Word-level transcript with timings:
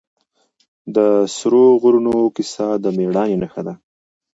د 0.95 0.97
سرو 1.35 1.65
غرونو 1.81 2.15
کیسه 2.35 2.67
د 2.83 2.85
مېړانې 2.97 3.37
نښه 3.41 3.61
ده. 3.67 3.73